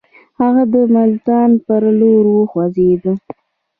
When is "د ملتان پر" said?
0.73-1.83